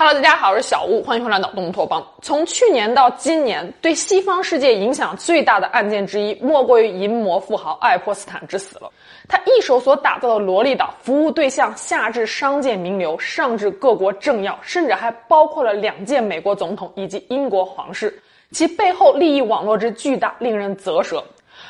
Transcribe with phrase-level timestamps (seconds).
[0.00, 2.06] Hello，大家好，我是小吴，欢迎回来脑洞托邦。
[2.22, 8.88] 从去年到今年，对西方世界影响最大的案件之一，莫过于淫魔富豪爱泼斯坦之死了。
[9.26, 18.22] 他一手所打造的萝莉岛，服务对象下至商界名流，上至各国政要，甚至还包括了两届美国总统以及英国皇室，
[18.52, 21.20] 其背后利益网络之巨大，令人啧舌。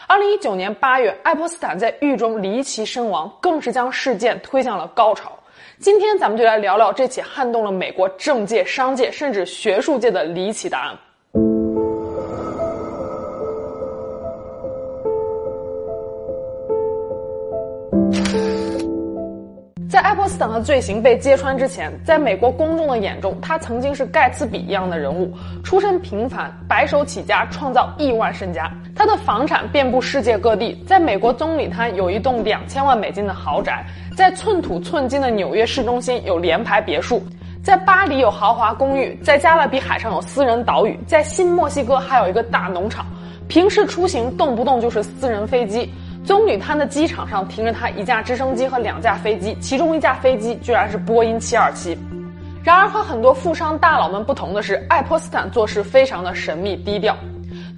[0.06, 5.32] 二零一九年八月，爱泼斯坦在狱中离奇身亡，更是将事件推向了高潮。
[5.80, 10.98] 今天咱们就来聊聊这起撼动了美国政界、商界甚至学术界的离奇答案。
[19.88, 25.32] 在爱泼斯坦的罪行被揭穿之前，在美国公众的眼中，他曾经是盖茨比一样的人物，
[25.62, 28.68] 出身平凡，白手起家，创造亿万身家。
[28.98, 37.22] 他的房产遍布世界各地，在美国棕榈滩有一栋两千万美金的豪宅，在寸土寸金的纽约市中心有联排别墅，
[37.62, 43.06] 在巴黎有豪华公寓，在加勒比海上有私人岛屿，在新墨西哥还有一个大农场。
[43.46, 45.88] 平时出行动不动就是私人飞机。
[46.24, 51.96] 棕榈滩的机场上停着他一架直升机和两架飞机，其中一架飞机居然是波音727。
[52.64, 57.16] 然而和很多富商大佬们不同的是，爱泼斯坦做事非常的神秘低调。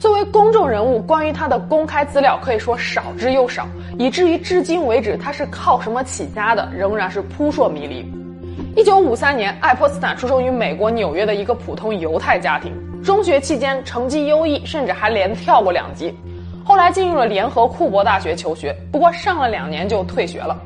[0.01, 8.11] 作为公众人物，关于他的公开资料可以说少之又少，以至于至今为止他是靠什么起家的，仍然是扑朔迷离。
[8.75, 12.73] 一九五三年，爱泼斯坦出生于美国纽约的一个普通犹太家庭，
[13.05, 16.17] 中学期间成绩优异，甚至还连跳过两级。
[16.65, 20.59] 后来进入了联合库珀大学求学，不过上了两年就退学了。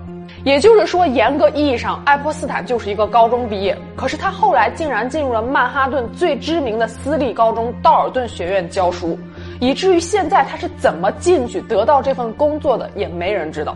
[0.44, 3.74] 也就是说，严格意义上，爱泼斯坦就是一个高中毕业。
[3.96, 9.18] 可是他后来竟然进入了曼哈顿最知名的私立高中道尔顿学院教书，
[9.58, 13.74] 以至于现在他是怎么进去得到这份工作的，也没人知道。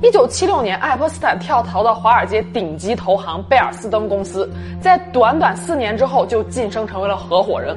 [0.00, 4.48] 一九七六年，爱泼斯坦跳槽到华尔街顶级投行贝尔斯登公司，
[4.80, 7.76] 在短短四年之后就晋升成为了合伙人。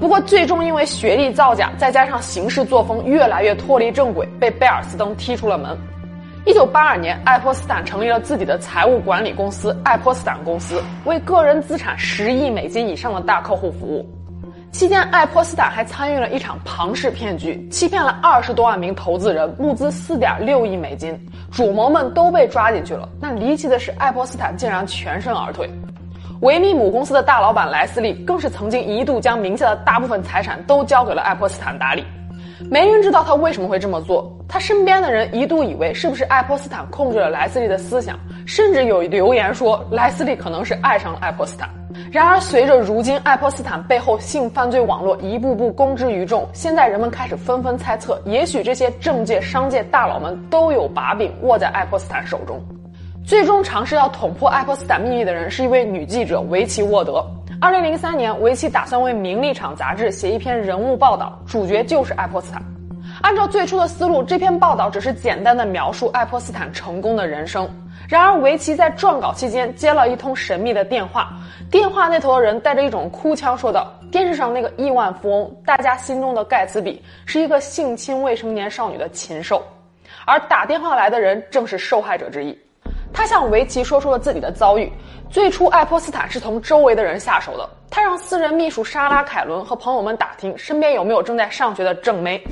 [0.00, 5.76] 不过，最终因为学历造假，再加上行事作风越来越脱离正轨，被贝尔斯登踢出了门。
[6.46, 14.08] 一九八二年，爱泼斯坦成立了自己的财务管理公司——爱泼斯坦公司，为个人资产十亿美金以上的大客户服务。
[14.72, 21.14] 期间，爱泼斯坦还参与了一场庞氏骗局，欺骗了二十多万名投资人，募资四点六亿美金。
[21.52, 23.06] 主谋们都被抓进去了。
[23.20, 25.68] 但离奇的是，爱泼斯坦竟然全身而退。
[26.40, 32.02] 维密母公司的大老板莱斯利更是曾经一度将名下的大部分财产都交给了爱泼斯坦打理，
[32.68, 34.36] 没人知道他为什么会这么做。
[34.48, 41.70] 他身边的人一度以为是不是爱泼斯坦控制了莱斯利的思想，甚至有留言说莱斯利可能是爱上了爱泼斯坦。
[42.10, 52.60] 然而，随着如今爱泼斯坦背后性犯罪网络一步步公之于众，现在人们开始纷纷猜测，也许这些政界、商界大佬们都有把柄握在爱泼斯坦手中。
[53.24, 57.24] 最终尝试要捅破爱泼斯坦秘密的人是一位女记者维奇沃德。
[57.62, 62.62] 二零零三年，维奇打算为《名利场》杂志写一篇人物报道，主角就是爱泼斯坦。
[63.20, 67.68] 按照最初的思路，这篇报道只是简单的描述爱泼斯坦成功的人生。
[68.08, 71.34] 然而，维奇在撰稿期间接了一通神秘的电话，
[71.70, 79.62] 电话那头的人带着一种哭腔说道：“电视上那个亿万富翁，大家心中的盖茨比，是一个性侵未成年少女的禽兽。”
[80.24, 82.58] 而打电话来的人正是受害者之一。
[83.12, 84.90] 他向维奇说出了自己的遭遇。
[85.28, 87.68] 最初，爱泼斯坦是从周围的人下手的。
[87.90, 92.42] 他让私人秘书莎拉·凯伦和朋友们打听身边有没有正在上学的正妹。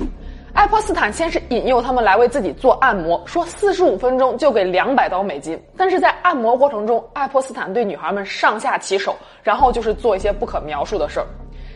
[0.53, 5.61] 爱泼斯坦先是引诱他们来为自己做按摩，说四十五分钟就给两百刀美金。
[5.77, 11.25] 但是在按摩过程中，爱泼斯坦对女孩们上下其手，然后就是做一些不可描述的事儿。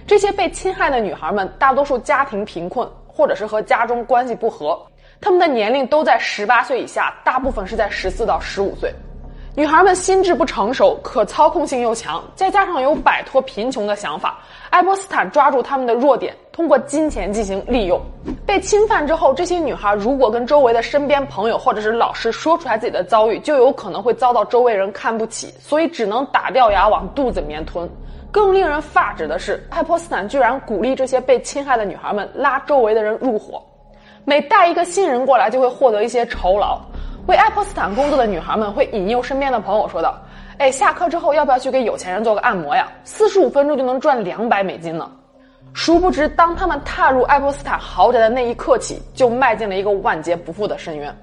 [0.06, 4.78] 这些被侵害的女孩们大多数家庭贫困，或者是和家中关系不和。
[5.24, 8.94] 他们的年龄都在十八岁以下，大部分是在十四到十五岁。
[9.56, 14.40] 女孩们心智不成熟，可操控性又强，再加上有摆脱贫穷的想法。
[14.70, 18.02] 爱泼斯坦抓住他们的弱点，通过金钱进行利用。
[18.46, 27.90] 被侵犯之后，这些女孩如果跟周围的身边朋友或者是老师说出来自己的遭遇，就有可能会遭到周围人看不起，所以只能打掉牙往肚子里面吞。
[28.30, 33.64] 更令人发指的是，爱泼斯坦居然鼓励这些被侵害的女孩们拉周围的人入伙。
[34.26, 36.80] 每带一个新人过来，就会获得一些酬劳。
[37.28, 40.18] 为爱泼斯坦工作的女孩们会引诱身边的朋友说道
[40.60, 42.88] ：“哎，下课之后要不要去给有钱人做个按摩呀？
[43.04, 45.10] 四十五分钟就能赚两百美金呢。”
[45.74, 51.16] 殊不知，当他们踏入爱泼斯坦豪宅的那一刻起，就迈进了一个万劫不复的深渊。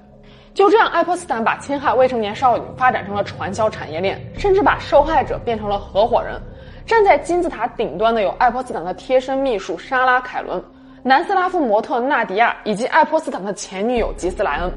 [0.53, 6.41] 就这样，爱泼斯坦把侵害未成年少女发展成了传销产业链，甚至把受害者变成了合伙人。
[6.85, 10.61] 站在金字塔顶端的有爱泼斯坦的贴身秘书莎拉·凯伦。
[11.03, 14.71] 南斯拉夫模特纳迪亚以及爱泼斯坦的前女友吉斯莱恩。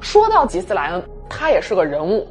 [0.00, 2.24] 说到吉斯莱恩，她也是个人物。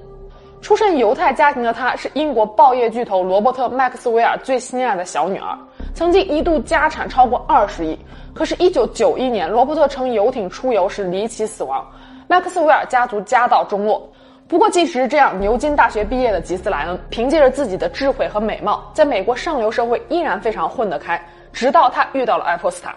[0.62, 5.58] 出身犹太家庭的她，是英国报业巨头罗伯特·麦克斯韦尔最心爱的小女儿，
[5.94, 7.98] 曾经一度家产超过二十亿。
[8.34, 11.86] 可是，一九九一年，罗伯特乘游艇出游时离奇死亡，
[12.26, 14.10] 麦克斯韦尔家族家道中落。
[14.48, 21.22] 不过，即使是这样，牛津大学毕业的吉斯莱恩，凭借着自己的智慧和美貌，在美国上流社会依然非常混得开。
[21.52, 22.94] 直到他遇到了爱泼斯坦，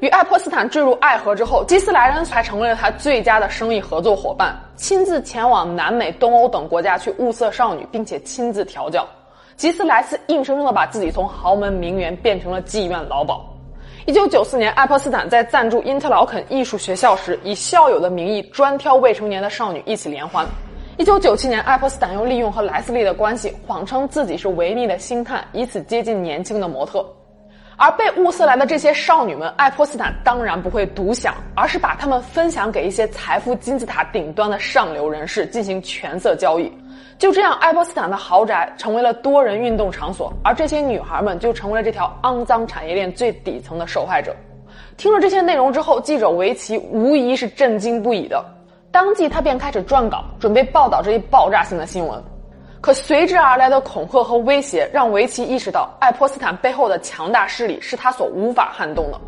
[0.00, 9.06] 与爱泼斯坦坠入爱河之后，吉斯莱恩才成为了他最佳的生意合作伙伴，亲自前往南美、东欧等国家去物色少女，并且亲自调教。
[9.56, 13.38] 吉斯莱斯硬生生的把自己从豪门名媛变成了妓院老鸨。
[14.06, 20.46] 一九九四年，爱泼斯坦在赞助因特劳肯艺术学校时，以校友的名义专挑未成年的少女一起连欢。
[20.96, 27.06] 一九九七年，爱泼斯坦又利用和莱斯利的关系，谎称自己是维密的星探，以此接近年轻的模特。
[27.80, 36.70] 而被物色来的这些少女们，爱泼斯坦当然不会独享，而是把她们分享给一些财富金字塔顶端的上流人士进行权色交易。
[37.16, 44.36] 就这样，爱泼斯坦的豪宅成为了多人运动场所，而这些女孩们就成为了这条肮脏产业链最底层的受害者。
[44.98, 48.44] 听了这些内容之后，记者维奇无疑是震惊不已的。
[48.90, 52.22] 当即，他便开始撰稿，准备报道这一爆炸性的新闻。
[52.80, 59.20] 可随之而来的恐吓和威胁，让维奇意识到爱泼斯坦背后的强大势力是他所无法撼动的。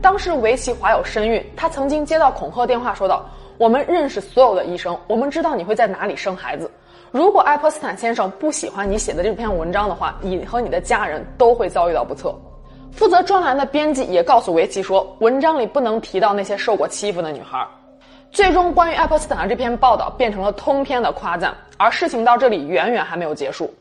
[0.00, 3.28] 当时维奇怀有身孕，他曾经接到恐吓电话，说道
[3.58, 6.70] ：“我们认识所有的医生，我们知道你会在哪里生孩子。
[7.10, 12.32] 如果爱泼斯坦先生不喜欢你写的这篇文章的话，你和你的家人都会遭遇到不测。”
[12.92, 17.66] 负责专栏的编辑也告诉维奇说，文章里不能提到那些受过欺负的女孩。
[18.32, 23.72] 最终，关于爱泼斯坦的这篇报道变成了通篇的夸赞，而事情到这里远远还没有结束。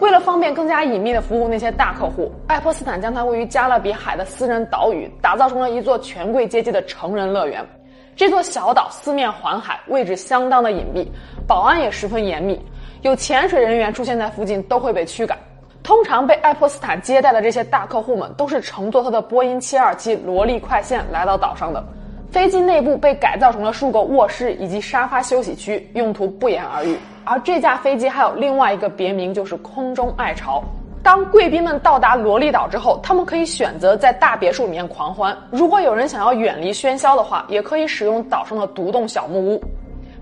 [0.00, 7.66] 为了方便更加隐秘的服务那些大客户，爱泼斯坦将他位于加勒比海的私人岛屿打造成了一座权贵阶级的成人乐园。
[8.14, 11.08] 这座小岛四面环海，位置相当的隐蔽，
[11.46, 12.60] 保安也十分严密，
[13.00, 15.38] 有潜水人员出现在附近都会被驱赶。
[15.90, 21.84] 通常被爱泼斯坦接待的这些大客户们，都是乘坐他的波音727萝莉快线来到岛上的。
[22.30, 26.96] 飞机内部被改造成了数个卧室以及沙发休息区，用途不言而喻。
[27.24, 30.62] 而这架飞机还有另外一个别名，就是空中爱巢。
[31.02, 39.60] 当贵宾们到达萝莉岛之后，他们可以选择在大别墅里面狂欢；如果有人想要远离喧嚣的话，也可以使用岛上的独栋小木屋。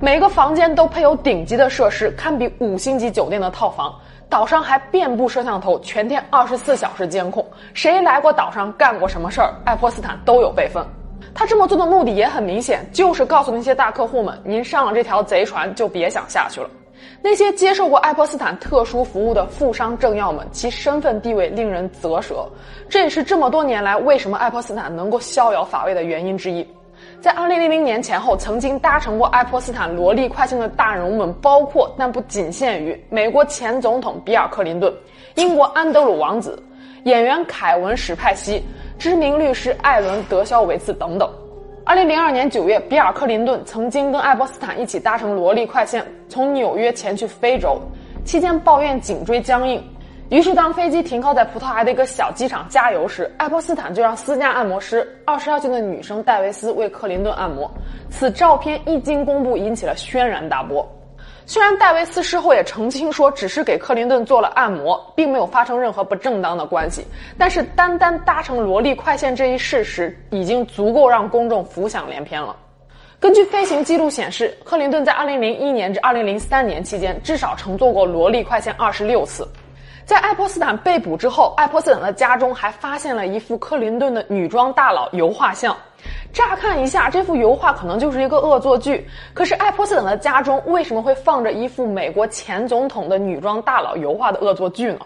[0.01, 3.93] 每个房间都配有顶级的设施，堪比五星级酒店的套房。
[4.29, 10.87] 岛上还遍布摄像头，全天二十四小时监控，谁来过岛上干过什么事儿，爱泼斯坦都有备份。
[11.35, 16.71] 他这么做的目的也很明显，就是告诉那些大客户们，您上了这条贼船就别想下去了。
[17.21, 22.47] 那些接受过爱泼斯坦特殊服务的富商政要们，其身份地位令人啧舌，
[22.89, 26.65] 这也是这么多年来为什么爱泼斯坦能够逍遥法外的原因之一。
[27.21, 34.95] 在2000年前后，曾经搭乘过爱泼斯坦萝莉快线的大人物们，包括但不仅限于美国前总统比尔·克林顿、
[35.35, 36.63] 英国安德鲁王子、
[37.05, 38.65] 演员凯文·史派西、
[39.01, 41.29] 知名律师艾伦·德肖维茨等等。
[41.87, 47.81] 2002年9月，比尔·克林顿曾经跟爱泼斯坦一起搭乘萝莉快线，从纽约前去非洲，
[48.25, 49.83] 期间抱怨颈椎僵硬。
[50.31, 57.71] 于是，当飞机停靠在葡萄牙的一个小机场加油时，爱泼斯坦就让私家按摩师二十二岁的女生戴维斯为克林顿按摩。
[58.11, 60.87] 此照片一经公布，引起了轩然大波。
[61.47, 67.07] 虽然戴维斯事后也澄清说只是给克林顿做了按摩，并没有发生任何不正当的关系，
[67.39, 72.55] 但是单单搭乘萝莉快线这一事实，已经足够让公众浮想联翩了。
[73.19, 79.49] 根据飞行记录显示，克林顿在二零零一年至二零零三年期间，至少乘坐过萝莉快线二十六次。
[80.09, 85.77] 在爱泼斯坦被捕之后，爱泼斯坦的家中还发现了一幅克林顿的女装大佬油画像。
[86.33, 89.07] 乍看一下，这幅油画可能就是一个恶作剧。
[89.35, 95.01] 可是，爱泼斯坦的家中为什么会放着一幅美国前总统的女装大佬油画的恶作剧呢？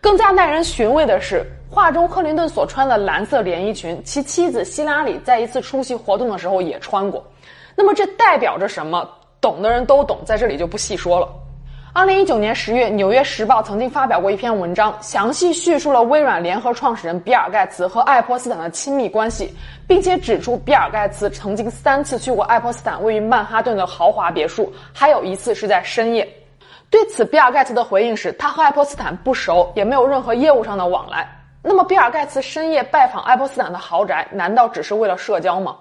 [0.00, 7.20] 更加耐人寻味的是，画中克林顿所穿的蓝色连衣裙，其妻子希拉里在一次出席活动的时候也穿过。
[7.74, 9.10] 那么，这代表着什么？
[9.40, 11.28] 懂的人都懂，在这里就不细说了。
[11.96, 19.56] 二零一九年十月，《纽约时报》曾经发表过一篇文章，详细叙述了微软联合创始人比尔·盖茨和爱泼斯坦的亲密关系，
[19.88, 26.28] 并且指出比尔·盖茨曾经三次去过爱泼斯坦位于曼哈顿的豪华别墅，还有一次是在深夜。
[26.90, 31.26] 对此，比尔·盖茨的回应是他和爱泼斯坦不熟，也没有任何业务上的往来。
[31.62, 35.74] 那么，比尔·盖茨深夜拜访爱泼斯坦的豪宅，难道只是为了社交吗？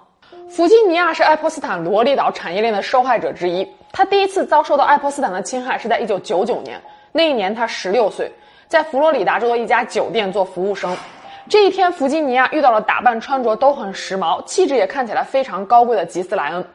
[0.48, 3.68] 弗吉尼亚是爱泼斯坦萝莉岛产业链的受害者之一。
[3.96, 6.78] 他第一次遭受到爱泼斯坦的侵害是在一九九九年，
[7.14, 8.30] 那一年他十六岁，
[8.68, 10.94] 在佛罗里达州的一家酒店做服务生。
[11.48, 16.68] 这一天，弗吉尼亚遇到了打扮穿着都很时髦、气质也看起来非常高贵的吉斯莱恩。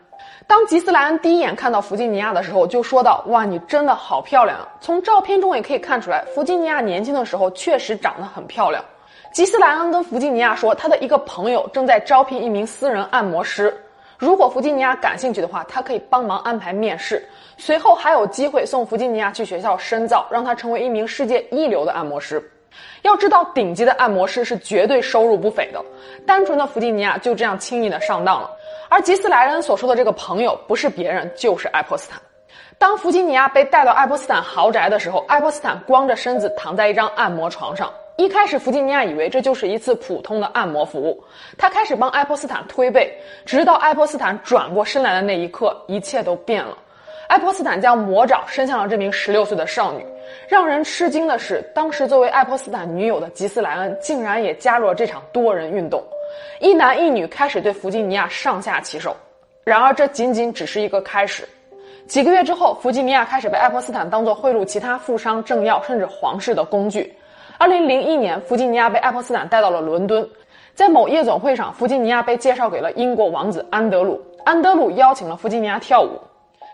[0.47, 8.83] 当吉斯莱恩第一眼看到弗吉尼亚的时候，就说道：“哇，你真的好漂亮！”从照片中也可以看出来，弗吉尼亚年轻的时候确实长得很漂亮。
[9.31, 13.79] 吉斯莱恩跟弗吉尼亚说，他的一个朋友正在招聘一名私人按摩师，
[14.21, 22.53] 如果弗吉尼亚感兴趣的话，他可以帮忙安排面试，随后还有机会送弗吉尼亚去学校深造，让他成为一名世界一流的按摩师。
[23.01, 25.83] 要知道，顶级的按摩师是绝对收入不菲的，
[26.27, 28.51] 单纯的弗吉尼亚就这样轻易的上当了。
[28.91, 32.21] 而吉斯莱恩所说的这个朋友，不是别人，就是爱泼斯坦。
[32.77, 37.91] 当弗吉尼亚被带到爱泼斯坦豪宅的时候，爱泼斯坦光着身子躺在一张按摩床上。
[38.21, 41.25] 一开始，弗吉尼亚以为这就是一次普通的按摩服务，
[41.57, 43.11] 他开始帮爱泼斯坦推背，
[43.47, 46.77] 直到爱泼斯坦转过身来的那一刻，一切都变了。
[47.29, 50.05] 爱泼斯坦将魔爪伸向了这名十六岁的少女。
[50.47, 56.05] 让人吃惊的是，当时作为爱泼斯坦女友的吉斯莱恩竟然也加入了这场多人运动，
[56.61, 59.17] 一男一女开始对弗吉尼亚上下其手。
[59.65, 61.49] 然而，这仅仅只是一个开始。
[62.07, 67.17] 几个月之后，弗吉尼亚开始被爱泼斯坦当作贿赂其他富商、政要甚至皇室的工具。
[67.61, 70.27] 二零零一年，弗吉尼亚被爱泼斯坦带到了伦敦，
[70.75, 74.19] 在某夜总会上，弗吉尼亚被介绍给了英国王子安德鲁。
[74.47, 76.19] 安德鲁邀请了弗吉尼亚跳舞。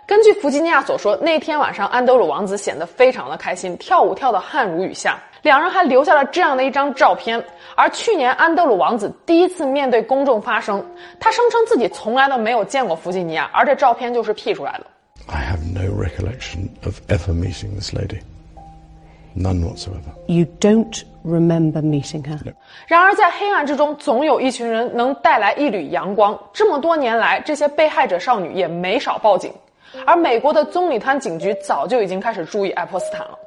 [0.06, 5.18] 根据弗吉尼亚所说，那天晚上安德鲁王子显得非常的开心，跳舞跳得汗如雨下。
[5.42, 7.44] 两人还留下了这样的一张照片。
[7.74, 10.80] 而去年，安德鲁王子第一次面对公众发声，
[11.18, 14.86] 他声称自己从来都没有见过弗吉尼亚，而这照片就是 P 出来的。
[15.26, 18.20] I have no recollection of ever meeting this lady.
[19.36, 20.14] None whatsoever.
[20.26, 22.38] You don't remember meeting her.
[22.86, 26.38] 然而，在黑暗之中，总有一群人能带来一缕阳光。
[26.54, 29.52] 这么多年来，这些被害者少女也没少报警，
[30.06, 33.38] 而美国的棕榈滩警局早就已经开始注意爱泼斯坦了。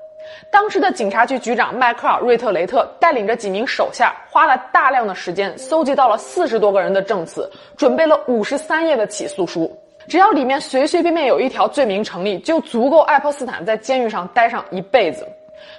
[0.51, 9.75] 当时的警察局局长迈克尔·瑞特雷特带领着几名手下，花了大量的时间，搜集到了四十多个人的证词，准备了五十三页的起诉书。
[10.08, 15.27] 只要里面随随便便有一条罪名成立，就足够爱泼斯坦在监狱上待上一辈子。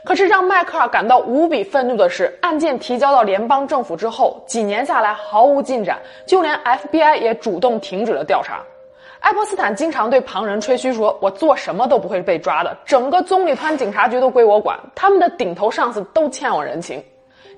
[0.04, 8.62] 可是让迈克尔感到无比愤怒的是，案件提交到联邦政府之后，几年下来毫无进展，就连 FBI 也主动停止了调查。
[9.20, 17.04] 爱泼斯坦经常对旁人吹嘘说：“我做什么都不会被抓的，整个棕榈滩警察局都归我管，他们的顶头上司都欠我人情。”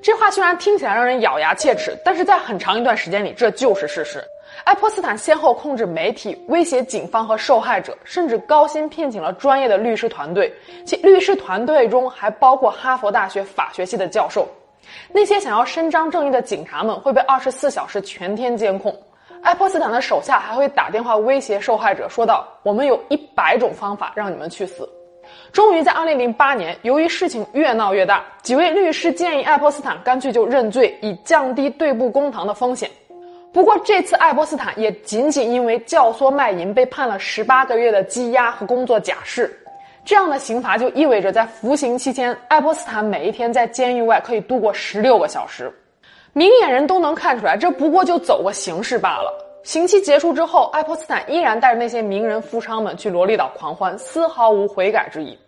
[0.02, 4.20] 这话虽然听起来让人咬牙切齿，但是在很长一段时间里，这就是事实。
[4.64, 10.52] 爱泼斯坦先后控制媒体，威胁警方和受害者，甚至高薪聘请了专业的律师团队，
[10.84, 14.48] 其律师团队中还包括哈佛大学法学系的教授。
[15.12, 18.92] 那些想要伸张正义的警察们会被二十四小时全天监控。
[19.40, 24.88] 爱泼斯坦的手下还会打电话威胁受害者，说道：“我们有一百种方法让你们去死。”
[25.52, 32.90] 终于在二零零八年，由于事情越闹越大，几位律师建议爱泼斯坦干脆就认罪，以降低对簿公堂的风险。
[33.52, 39.54] 不过这次爱泼斯坦也仅仅因为教唆卖淫被判了十八个月的羁押和工作假释，
[40.06, 45.70] 这样的刑罚就意味着在服刑期间，爱泼斯坦每一天在监狱外可以度过十六个小时。
[46.32, 49.30] 明眼人都能看出来，这不过就走个形式罢了。
[49.62, 55.38] 刑期结束之后，爱泼斯坦依然带着那些名人富商们去萝莉岛狂欢，丝毫无悔改之意。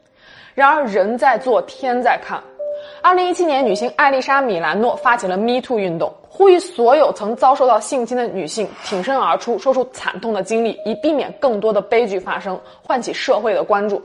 [0.54, 2.40] 然而人在做，天在看。
[3.02, 6.12] 二零一七年，女星艾丽莎·米兰诺发起了 Me Too 运动。
[6.28, 14.00] 呼吁所有曾遭受到性侵的女性挺身而出，说出惨痛的经历，以避免更多的悲剧发生，唤起社会的关注。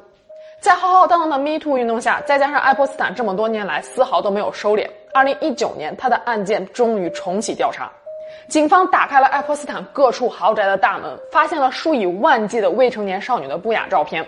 [0.60, 7.92] 在浩浩荡荡的 Me Too 运动下，再加上爱泼斯坦这么多年来丝毫都没有收敛，二零一九年他的案件终于重启调查。
[8.48, 14.26] 警方打开了爱泼斯坦各处豪宅的大门，发现了数以万计的未成年少女的不雅照片。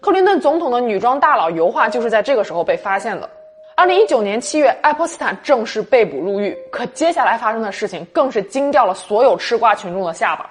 [0.00, 3.28] 克林顿总统的女装大佬油画就是在这个时候被发现的。
[3.76, 6.56] 二零一九年七月，爱泼斯坦正式被捕入狱。
[6.70, 10.50] 可接下来发生的事情更是惊掉了所有吃瓜群众的下巴。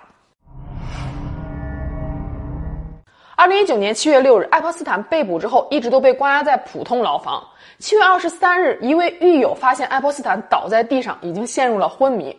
[3.35, 7.43] 二零一九年七月六日，爱泼斯坦被捕之后，一直都被关押在普通牢房。
[7.79, 12.35] 七月二十三日，一位狱友发现爱泼斯坦倒在地上，已经陷入了昏迷。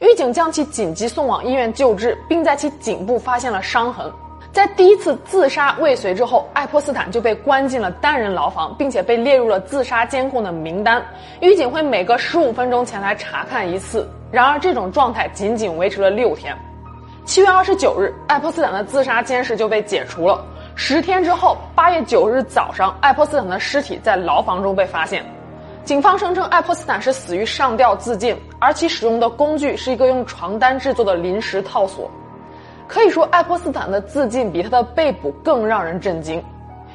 [0.00, 4.10] 狱警将其紧急送往医院救治，并在其颈部发现了伤痕。
[4.52, 11.04] 在第一次自杀未遂之后，爱泼斯坦就被关进了单人牢房，并且被列入了自杀监控的名单。
[11.40, 14.08] 狱警会每隔十五分钟前来查看一次。
[14.30, 16.56] 然而，这种状态仅仅维持了六天。
[17.24, 20.42] 七月二十九日，爱泼斯坦的自杀监视就被解除了。
[20.74, 25.24] 十天之后，八月九日早上，爱泼斯坦的尸体在牢房中被发现。
[25.84, 32.10] 警方声称，爱泼斯坦是死于上吊自尽，而其使用的工具是一个用床单制作的临时套索。
[32.86, 36.42] 可以说，爱泼斯坦的自尽比他的被捕更让人震惊。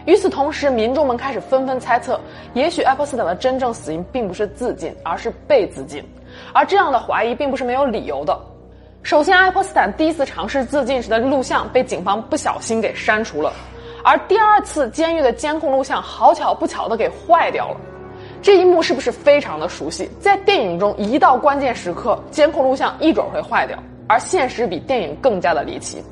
[0.06, 2.20] 与此同时，民众们开始纷纷猜测，
[2.54, 6.04] 也许爱泼斯坦的真正死因并不是自尽，而是被自尽。
[6.52, 8.38] 而这样的怀疑并不是没有理由的。
[9.04, 13.54] 首先，爱泼斯坦第一次尝试自尽时的录像被警方不小心给删除了，
[14.04, 17.78] 而第二次监狱的监控录像好巧不巧的给坏掉了。
[18.44, 20.10] 这一幕是不是非常的熟悉？
[20.20, 26.04] 在电影中，一到关键时刻，监控录像一准会坏掉，而现实比电影更加的离奇。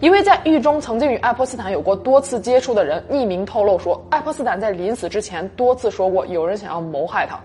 [0.00, 7.38] 一位在狱中曾经与爱泼斯坦有过多次接触的人匿名透露说，爱泼斯坦在临死之前多次说过有人想要谋害他。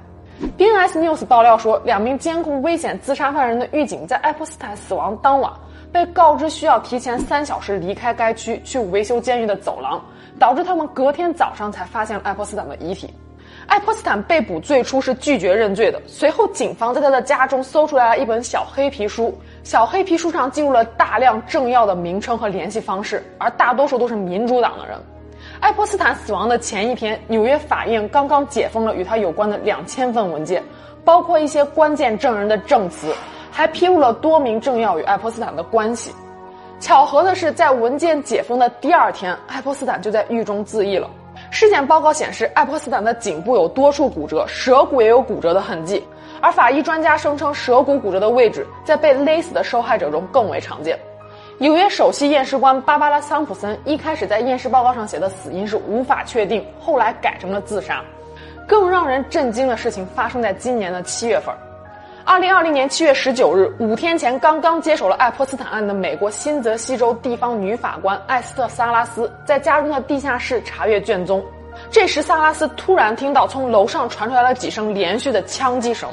[0.58, 5.54] BNS News 爆料说，两名监控危险自杀犯人的狱警在爱泼斯坦死亡当晚
[5.92, 10.04] 被告知需要提前三小时离开该区去维修监狱的走廊，
[10.40, 13.14] 导致他们隔天早上才发现了爱泼斯坦的遗体。
[13.72, 24.98] 爱泼斯坦被捕最初是拒绝认罪的，随后警方在他的家中搜出来了一本小黑皮书，小黑皮书上记录了大量政要的名称和联系方式，而大多数都是民主党的人。
[25.62, 30.62] 爱泼斯坦死亡的前一天，纽约法院刚刚解封了与他有关的两千份文件，
[31.06, 33.16] 包括一些关键证人的证词，
[33.50, 36.12] 还披露了多名政要与爱泼斯坦的关系。
[36.82, 41.10] 巧合的是，在文件解封的第二天，爱泼斯坦就在狱中自缢了。
[41.52, 46.02] 尸检报告显示，爱泼斯坦的颈部有多处骨折，舌骨也有骨折的痕迹，
[46.40, 50.98] 而法医专家声称，舌骨骨折的位置在被勒死的受害者中更为常见。
[51.58, 58.02] 纽约首席验尸官芭芭拉·桑普森一开始在验尸报告上写的死因是无法确定，后来改成了自杀。
[58.66, 61.54] 更让人震惊的事情发生在今年的七月份。
[62.24, 71.44] 二零二零年七月十九日，五天前刚刚接手了爱泼斯坦案的美国新泽西州地方女法官艾斯特·萨拉斯在家中的地下室查阅卷宗。
[71.90, 76.10] 这时，萨拉斯突然听到从楼上传出来了几声连续的枪击声。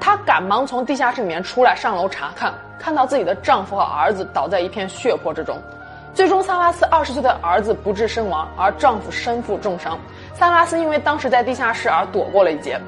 [0.00, 5.56] 她赶忙从地下室里面出来，上楼查看，看到自己的丈夫和儿子倒在一片血泊之中。
[6.12, 9.96] 最终，萨拉斯二十岁的儿子不治身亡，而丈夫身负重伤。
[10.34, 12.80] 萨拉斯因为当时在地下室而躲过了一劫。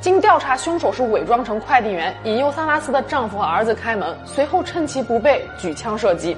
[0.00, 6.34] 经调查，凶手是伪装成快递员，引诱萨拉斯的丈夫和儿子开门，随后趁其不备举枪射击。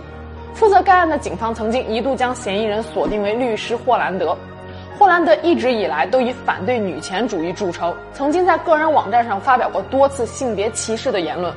[0.52, 4.36] 负责该案的警方曾经一度将嫌疑人锁定为律师霍兰德。
[4.98, 11.54] 霍兰德一直以来都以反对女权主义著称，曾经在个人网站上发表过多次性别歧视的言论。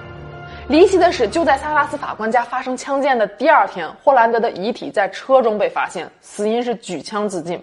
[0.67, 7.59] 离奇的是，就在萨拉斯法官家发生枪击案的第二天，霍兰德的遗体在车中被发现，死因是举枪自尽。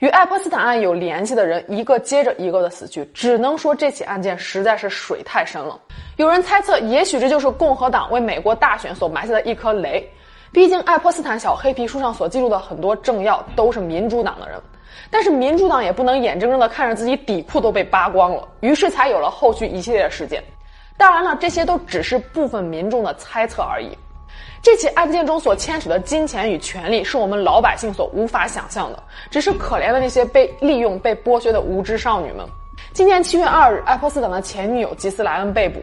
[0.00, 5.78] 与爱泼斯坦案有联系的人一个接着一个的死去，只能说这起案件实在是水太深了。
[6.16, 10.10] 有人猜测，也许这就是共和党为美国大选所埋下的一颗雷。
[10.52, 14.58] 毕竟，爱泼斯坦小黑皮书上所记录的很多政要都是民主党的人。
[15.10, 20.42] 但是民主党也不能眼睁睁地看着自己底裤都被扒光了，于是才有了后续一系列事件。
[20.96, 23.90] 当然了，这些都只是部分民众的猜测而已。
[24.62, 29.02] 这起案件中所牵扯的金钱与权力，是我们老百姓所无法想象的。
[29.30, 32.46] 只是可怜的那些被利用、被剥削的无知少女们。
[32.92, 35.80] 今年七月二日，爱泼斯坦的前女友吉斯莱恩被捕。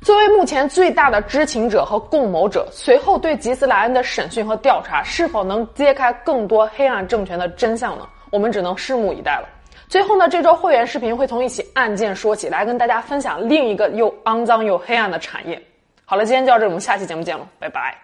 [0.00, 8.06] 作为目前最大的知情者和共谋者，随后对吉斯莱恩的审讯和调查，是否能揭开更多黑暗政权的真相呢？
[8.30, 9.48] 我们只能拭目以待了。
[9.88, 15.60] 最后呢，这周会员视频会从一起案件说起，来跟大家分享另一个又肮脏又黑暗的产业。
[16.04, 18.03] 好了，今天就到这里，我们下期节目见了，拜拜。